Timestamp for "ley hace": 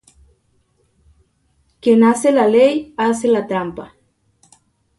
2.47-3.27